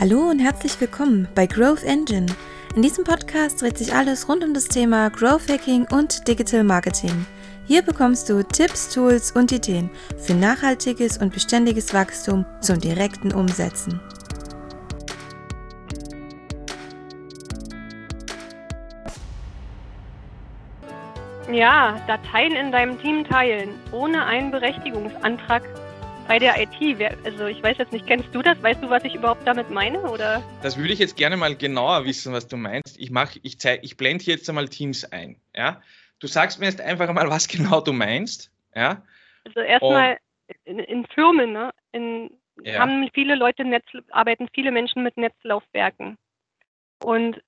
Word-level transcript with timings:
Hallo 0.00 0.30
und 0.30 0.38
herzlich 0.38 0.80
willkommen 0.80 1.26
bei 1.34 1.48
Growth 1.48 1.82
Engine. 1.82 2.26
In 2.76 2.82
diesem 2.82 3.02
Podcast 3.02 3.60
dreht 3.60 3.76
sich 3.76 3.92
alles 3.92 4.28
rund 4.28 4.44
um 4.44 4.54
das 4.54 4.66
Thema 4.66 5.10
Growth 5.10 5.50
Hacking 5.50 5.88
und 5.90 6.28
Digital 6.28 6.62
Marketing. 6.62 7.26
Hier 7.66 7.82
bekommst 7.82 8.30
du 8.30 8.44
Tipps, 8.44 8.94
Tools 8.94 9.32
und 9.32 9.50
Ideen 9.50 9.90
für 10.16 10.34
nachhaltiges 10.34 11.18
und 11.18 11.34
beständiges 11.34 11.92
Wachstum 11.94 12.46
zum 12.60 12.78
direkten 12.78 13.32
Umsetzen. 13.32 14.00
Ja, 21.50 22.00
Dateien 22.06 22.52
in 22.52 22.70
deinem 22.70 23.00
Team 23.00 23.24
teilen, 23.24 23.70
ohne 23.90 24.24
einen 24.26 24.52
Berechtigungsantrag 24.52 25.64
bei 26.28 26.38
der 26.38 26.54
IT. 26.60 27.00
Also 27.24 27.46
ich 27.46 27.62
weiß 27.62 27.78
jetzt 27.78 27.92
nicht, 27.92 28.06
kennst 28.06 28.32
du 28.32 28.42
das? 28.42 28.62
Weißt 28.62 28.82
du, 28.82 28.90
was 28.90 29.02
ich 29.02 29.14
überhaupt 29.14 29.46
damit 29.46 29.70
meine? 29.70 30.00
Oder? 30.02 30.42
Das 30.62 30.76
würde 30.76 30.92
ich 30.92 30.98
jetzt 30.98 31.16
gerne 31.16 31.36
mal 31.36 31.56
genauer 31.56 32.04
wissen, 32.04 32.32
was 32.32 32.46
du 32.46 32.56
meinst. 32.56 32.98
Ich 33.00 33.10
mache, 33.10 33.40
ich 33.42 33.58
zeige, 33.58 33.84
ich 33.84 33.96
blende 33.96 34.22
hier 34.22 34.34
jetzt 34.34 34.48
einmal 34.48 34.68
Teams 34.68 35.04
ein. 35.10 35.40
Ja? 35.56 35.82
Du 36.20 36.26
sagst 36.26 36.60
mir 36.60 36.66
jetzt 36.66 36.80
einfach 36.80 37.12
mal, 37.12 37.28
was 37.30 37.48
genau 37.48 37.80
du 37.80 37.92
meinst. 37.92 38.52
Ja? 38.74 39.02
Also 39.44 39.60
erstmal 39.60 40.18
in, 40.64 40.78
in, 40.78 41.06
Firmen, 41.06 41.52
ne? 41.52 41.72
In, 41.92 42.30
ja. 42.62 42.80
haben 42.80 43.08
viele 43.14 43.34
Leute 43.34 43.64
Netz, 43.64 43.86
arbeiten 44.10 44.48
viele 44.54 44.70
Menschen 44.70 45.02
mit 45.02 45.16
Netzlaufwerken. 45.16 46.18
Und 47.02 47.40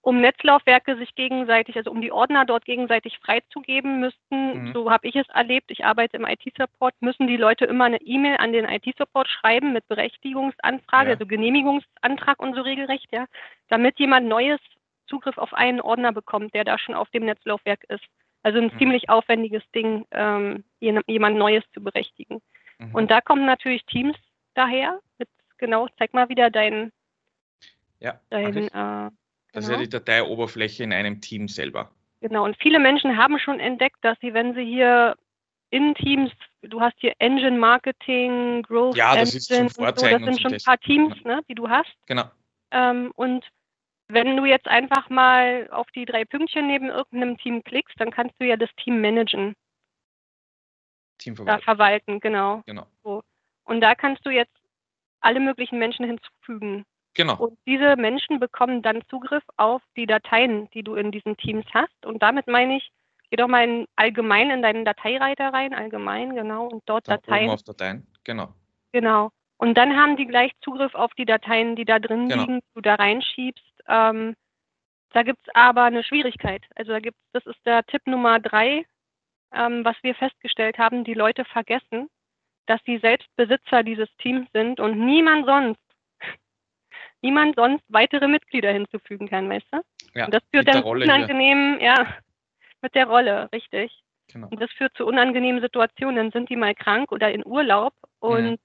um 0.00 0.20
Netzlaufwerke 0.20 0.96
sich 0.96 1.14
gegenseitig, 1.14 1.76
also 1.76 1.90
um 1.90 2.00
die 2.00 2.12
Ordner 2.12 2.44
dort 2.44 2.64
gegenseitig 2.64 3.18
freizugeben 3.18 4.00
müssten, 4.00 4.68
mhm. 4.68 4.72
so 4.72 4.90
habe 4.90 5.06
ich 5.08 5.16
es 5.16 5.28
erlebt, 5.28 5.70
ich 5.70 5.84
arbeite 5.84 6.16
im 6.16 6.24
IT-Support, 6.24 6.94
müssen 7.00 7.26
die 7.26 7.36
Leute 7.36 7.64
immer 7.64 7.84
eine 7.84 8.00
E-Mail 8.00 8.36
an 8.38 8.52
den 8.52 8.64
IT-Support 8.64 9.28
schreiben 9.28 9.72
mit 9.72 9.86
Berechtigungsanfrage, 9.88 11.08
ja. 11.08 11.14
also 11.14 11.26
Genehmigungsantrag 11.26 12.40
und 12.40 12.54
so 12.54 12.62
regelrecht, 12.62 13.08
ja, 13.12 13.26
damit 13.68 13.98
jemand 13.98 14.28
Neues 14.28 14.60
Zugriff 15.08 15.38
auf 15.38 15.54
einen 15.54 15.80
Ordner 15.80 16.12
bekommt, 16.12 16.54
der 16.54 16.64
da 16.64 16.78
schon 16.78 16.94
auf 16.94 17.10
dem 17.10 17.24
Netzlaufwerk 17.24 17.84
ist. 17.88 18.04
Also 18.42 18.58
ein 18.58 18.66
mhm. 18.72 18.78
ziemlich 18.78 19.08
aufwendiges 19.08 19.62
Ding, 19.74 20.06
ähm, 20.12 20.64
jemand 20.80 21.36
Neues 21.36 21.64
zu 21.74 21.82
berechtigen. 21.82 22.40
Mhm. 22.78 22.94
Und 22.94 23.10
da 23.10 23.20
kommen 23.20 23.46
natürlich 23.46 23.84
Teams 23.86 24.16
daher. 24.54 25.00
Mit, 25.18 25.28
genau, 25.56 25.88
zeig 25.98 26.14
mal 26.14 26.28
wieder 26.28 26.50
dein, 26.50 26.92
ja, 28.00 28.20
dein 28.30 28.68
äh, 28.68 29.10
das 29.52 29.66
genau. 29.66 29.74
ist 29.74 29.80
ja 29.80 29.84
die 29.84 29.90
Dateioberfläche 29.90 30.84
in 30.84 30.92
einem 30.92 31.20
Team 31.20 31.48
selber. 31.48 31.90
Genau, 32.20 32.44
und 32.44 32.56
viele 32.60 32.78
Menschen 32.78 33.16
haben 33.16 33.38
schon 33.38 33.60
entdeckt, 33.60 33.98
dass 34.02 34.18
sie, 34.20 34.34
wenn 34.34 34.54
sie 34.54 34.64
hier 34.64 35.16
in 35.70 35.94
Teams, 35.94 36.32
du 36.62 36.80
hast 36.80 36.96
hier 36.98 37.14
Engine 37.18 37.58
Marketing, 37.58 38.62
Growth 38.62 38.96
ja, 38.96 39.14
das 39.14 39.34
Engine 39.34 39.66
ist 39.66 39.74
zum 39.76 39.84
so, 39.84 39.90
das 39.90 40.00
sind 40.00 40.40
schon 40.40 40.52
ein 40.52 40.60
paar 40.64 40.78
Teams, 40.78 41.14
genau. 41.22 41.36
ne, 41.36 41.42
die 41.48 41.54
du 41.54 41.68
hast. 41.68 41.92
Genau. 42.06 42.24
Ähm, 42.70 43.12
und 43.14 43.44
wenn 44.08 44.36
du 44.36 44.46
jetzt 44.46 44.66
einfach 44.66 45.10
mal 45.10 45.68
auf 45.70 45.86
die 45.94 46.06
drei 46.06 46.24
Pünktchen 46.24 46.66
neben 46.66 46.88
irgendeinem 46.88 47.36
Team 47.38 47.62
klickst, 47.62 47.94
dann 48.00 48.10
kannst 48.10 48.34
du 48.40 48.46
ja 48.46 48.56
das 48.56 48.70
Team 48.82 49.00
managen. 49.00 49.54
Team 51.18 51.36
verwalten. 51.36 51.60
Da 51.60 51.64
verwalten, 51.64 52.20
genau. 52.20 52.62
genau. 52.64 52.86
So. 53.04 53.22
Und 53.64 53.80
da 53.80 53.94
kannst 53.94 54.24
du 54.24 54.30
jetzt 54.30 54.54
alle 55.20 55.40
möglichen 55.40 55.78
Menschen 55.78 56.06
hinzufügen. 56.06 56.84
Genau. 57.14 57.36
Und 57.36 57.58
diese 57.66 57.96
Menschen 57.96 58.38
bekommen 58.38 58.82
dann 58.82 59.02
Zugriff 59.08 59.42
auf 59.56 59.82
die 59.96 60.06
Dateien, 60.06 60.70
die 60.70 60.82
du 60.82 60.94
in 60.94 61.10
diesen 61.10 61.36
Teams 61.36 61.66
hast. 61.74 62.06
Und 62.06 62.22
damit 62.22 62.46
meine 62.46 62.76
ich, 62.76 62.90
geh 63.30 63.36
doch 63.36 63.48
mal 63.48 63.64
in, 63.64 63.86
allgemein 63.96 64.50
in 64.50 64.62
deinen 64.62 64.84
Dateireiter 64.84 65.52
rein, 65.52 65.74
allgemein, 65.74 66.34
genau, 66.34 66.66
und 66.66 66.82
dort 66.86 67.08
da 67.08 67.16
Dateien. 67.16 67.46
Oben 67.46 67.54
auf 67.54 67.62
Dateien, 67.62 68.06
genau. 68.24 68.54
Genau. 68.92 69.30
Und 69.58 69.74
dann 69.74 69.96
haben 69.96 70.16
die 70.16 70.26
gleich 70.26 70.52
Zugriff 70.60 70.94
auf 70.94 71.12
die 71.14 71.24
Dateien, 71.24 71.74
die 71.74 71.84
da 71.84 71.98
drin 71.98 72.28
genau. 72.28 72.42
liegen, 72.42 72.60
die 72.60 72.74
du 72.74 72.80
da 72.80 72.94
reinschiebst. 72.94 73.64
Ähm, 73.88 74.34
da 75.12 75.22
gibt 75.22 75.38
es 75.46 75.54
aber 75.54 75.84
eine 75.84 76.04
Schwierigkeit. 76.04 76.62
Also 76.76 76.92
da 76.92 77.00
gibt's, 77.00 77.20
das 77.32 77.44
ist 77.46 77.58
der 77.64 77.84
Tipp 77.84 78.06
Nummer 78.06 78.38
drei, 78.38 78.84
ähm, 79.52 79.84
was 79.84 79.96
wir 80.02 80.14
festgestellt 80.14 80.78
haben, 80.78 81.04
die 81.04 81.14
Leute 81.14 81.44
vergessen, 81.44 82.08
dass 82.66 82.80
sie 82.84 82.98
selbst 82.98 83.28
Besitzer 83.36 83.82
dieses 83.82 84.08
Teams 84.18 84.46
sind 84.52 84.78
und 84.78 84.98
niemand 84.98 85.46
sonst 85.46 85.80
niemand 87.22 87.56
sonst 87.56 87.84
weitere 87.88 88.28
Mitglieder 88.28 88.72
hinzufügen 88.72 89.28
kann, 89.28 89.48
weißt 89.48 89.66
du? 89.72 89.80
Ja, 90.14 90.26
und 90.26 90.34
das 90.34 90.42
führt 90.50 90.68
dann 90.68 90.82
zu 90.82 90.88
unangenehmen, 90.88 91.80
ja, 91.80 92.06
mit 92.82 92.94
der 92.94 93.06
Rolle, 93.06 93.48
richtig. 93.52 93.92
Genau. 94.32 94.48
Und 94.48 94.60
das 94.60 94.70
führt 94.72 94.96
zu 94.96 95.06
unangenehmen 95.06 95.60
Situationen. 95.60 96.16
Dann 96.16 96.30
sind 96.32 96.50
die 96.50 96.56
mal 96.56 96.74
krank 96.74 97.12
oder 97.12 97.32
in 97.32 97.46
Urlaub 97.46 97.94
und 98.20 98.50
mhm. 98.50 98.58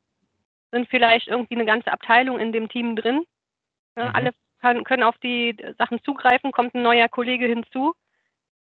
sind 0.72 0.90
vielleicht 0.90 1.28
irgendwie 1.28 1.56
eine 1.56 1.66
ganze 1.66 1.92
Abteilung 1.92 2.40
in 2.40 2.52
dem 2.52 2.69
Team 2.69 2.96
drin. 2.96 3.25
Ja, 3.96 4.09
mhm. 4.09 4.16
Alle 4.16 4.31
kann, 4.59 4.84
können 4.84 5.03
auf 5.03 5.18
die 5.19 5.56
Sachen 5.78 6.02
zugreifen, 6.03 6.52
kommt 6.52 6.75
ein 6.75 6.81
neuer 6.81 7.09
Kollege 7.09 7.47
hinzu. 7.47 7.94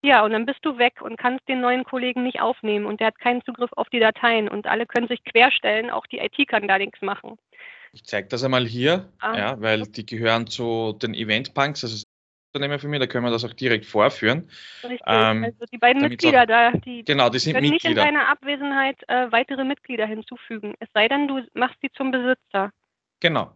Ja, 0.03 0.25
und 0.25 0.33
dann 0.33 0.47
bist 0.47 0.65
du 0.65 0.79
weg 0.79 1.03
und 1.03 1.19
kannst 1.19 1.47
den 1.47 1.61
neuen 1.61 1.85
Kollegen 1.85 2.23
nicht 2.23 2.41
aufnehmen 2.41 2.87
und 2.87 3.01
der 3.01 3.09
hat 3.09 3.19
keinen 3.19 3.45
Zugriff 3.45 3.71
auf 3.75 3.91
die 3.91 4.01
Dateien 4.01 4.49
und 4.49 4.67
alle 4.67 4.87
können 4.87 5.09
sich 5.09 5.23
querstellen, 5.25 5.91
auch 5.91 6.07
die 6.07 6.21
IT 6.21 6.49
kann 6.49 6.67
da 6.67 6.79
nichts 6.79 7.03
machen. 7.03 7.37
Ich 7.93 8.05
zeige 8.05 8.29
das 8.29 8.45
einmal 8.45 8.67
hier, 8.67 9.09
ah. 9.19 9.37
ja, 9.37 9.61
weil 9.61 9.83
die 9.83 10.07
gehören 10.07 10.47
zu 10.47 10.97
den 11.01 11.15
Eventpunks, 11.15 11.83
also 11.83 11.97
das 11.97 12.05
Unternehmen 12.53 12.79
für 12.79 12.89
mich, 12.89 13.01
da 13.01 13.07
können 13.07 13.25
wir 13.25 13.31
das 13.31 13.45
auch 13.45 13.53
direkt 13.53 13.87
vorführen. 13.87 14.49
Richtig, 14.83 15.01
ähm, 15.07 15.45
also 15.45 15.65
die 15.73 15.79
beiden 15.79 16.03
Mitglieder 16.03 16.43
auch, 16.43 16.47
da, 16.47 16.71
die, 16.73 17.05
genau, 17.05 17.29
die 17.29 17.39
sind 17.39 17.55
können 17.55 17.71
Mitglieder. 17.71 18.03
nicht 18.03 18.11
in 18.11 18.15
deiner 18.15 18.29
Abwesenheit 18.29 18.97
äh, 19.09 19.31
weitere 19.33 19.65
Mitglieder 19.65 20.07
hinzufügen, 20.07 20.75
es 20.81 20.89
sei 20.95 21.09
denn, 21.09 21.29
du 21.29 21.45
machst 21.55 21.77
sie 21.81 21.91
zum 21.93 22.11
Besitzer. 22.11 22.73
Genau. 23.21 23.53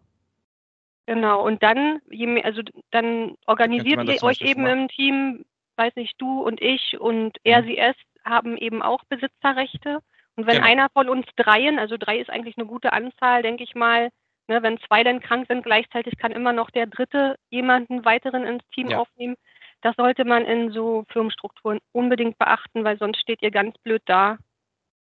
Genau, 1.06 1.44
und 1.44 1.62
dann, 1.62 2.00
mehr, 2.08 2.44
also 2.44 2.62
dann 2.90 3.36
organisiert 3.46 4.02
ihr 4.08 4.22
euch 4.22 4.40
eben 4.40 4.62
machen. 4.62 4.82
im 4.82 4.88
Team, 4.88 5.44
weiß 5.76 5.94
nicht, 5.96 6.14
du 6.18 6.40
und 6.40 6.62
ich 6.62 6.98
und 6.98 7.36
mhm. 7.44 7.52
RCS 7.52 7.96
haben 8.24 8.56
eben 8.56 8.82
auch 8.82 9.04
Besitzerrechte. 9.04 9.98
Und 10.36 10.46
wenn 10.46 10.56
genau. 10.56 10.66
einer 10.66 10.88
von 10.90 11.08
uns 11.08 11.26
dreien, 11.36 11.78
also 11.78 11.96
drei 11.98 12.18
ist 12.18 12.30
eigentlich 12.30 12.56
eine 12.56 12.66
gute 12.66 12.92
Anzahl, 12.92 13.42
denke 13.42 13.62
ich 13.62 13.74
mal, 13.74 14.10
Ne, 14.46 14.62
wenn 14.62 14.78
zwei 14.80 15.02
dann 15.02 15.20
krank 15.20 15.46
sind, 15.48 15.64
gleichzeitig 15.64 16.18
kann 16.18 16.32
immer 16.32 16.52
noch 16.52 16.70
der 16.70 16.86
dritte 16.86 17.36
jemanden 17.48 18.04
weiteren 18.04 18.44
ins 18.44 18.62
Team 18.74 18.88
ja. 18.88 18.98
aufnehmen. 18.98 19.36
Das 19.80 19.96
sollte 19.96 20.24
man 20.24 20.44
in 20.44 20.70
so 20.70 21.04
Firmenstrukturen 21.10 21.78
unbedingt 21.92 22.38
beachten, 22.38 22.84
weil 22.84 22.98
sonst 22.98 23.20
steht 23.20 23.42
ihr 23.42 23.50
ganz 23.50 23.76
blöd 23.78 24.02
da 24.04 24.38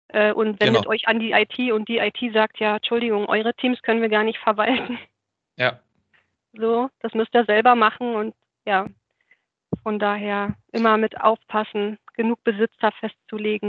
äh, 0.09 0.33
und 0.33 0.61
wendet 0.61 0.83
genau. 0.83 0.91
euch 0.91 1.07
an 1.07 1.21
die 1.21 1.33
IT 1.33 1.73
und 1.73 1.89
die 1.89 1.99
IT 1.99 2.19
sagt, 2.33 2.59
ja, 2.59 2.77
Entschuldigung, 2.77 3.27
eure 3.27 3.55
Teams 3.55 3.81
können 3.83 4.03
wir 4.03 4.09
gar 4.09 4.25
nicht 4.25 4.39
verwalten. 4.39 4.99
Ja. 5.57 5.79
So, 6.53 6.89
das 7.01 7.15
müsst 7.15 7.35
ihr 7.35 7.45
selber 7.45 7.75
machen 7.75 8.15
und 8.15 8.35
ja, 8.65 8.87
von 9.83 9.99
daher 9.99 10.57
immer 10.73 10.97
mit 10.97 11.21
aufpassen, 11.21 11.99
genug 12.15 12.43
Besitzer 12.45 12.93
festzulegen. 12.99 13.69